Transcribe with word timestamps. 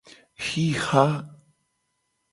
Xixa. 0.45 1.05